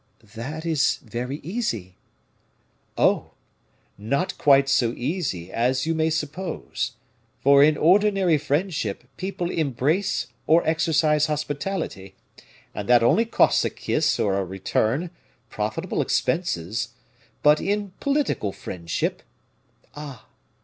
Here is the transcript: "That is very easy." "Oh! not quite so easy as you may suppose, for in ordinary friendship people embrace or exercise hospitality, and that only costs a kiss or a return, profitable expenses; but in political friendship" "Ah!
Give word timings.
"That 0.33 0.65
is 0.65 0.95
very 1.03 1.37
easy." 1.43 1.95
"Oh! 2.97 3.33
not 3.99 4.35
quite 4.39 4.67
so 4.67 4.93
easy 4.93 5.51
as 5.51 5.85
you 5.85 5.93
may 5.93 6.09
suppose, 6.09 6.93
for 7.41 7.61
in 7.63 7.77
ordinary 7.77 8.39
friendship 8.39 9.03
people 9.15 9.51
embrace 9.51 10.25
or 10.47 10.67
exercise 10.67 11.27
hospitality, 11.27 12.15
and 12.73 12.89
that 12.89 13.03
only 13.03 13.25
costs 13.25 13.63
a 13.63 13.69
kiss 13.69 14.19
or 14.19 14.39
a 14.39 14.43
return, 14.43 15.11
profitable 15.51 16.01
expenses; 16.01 16.95
but 17.43 17.61
in 17.61 17.91
political 17.99 18.51
friendship" 18.51 19.21
"Ah! 19.95 20.27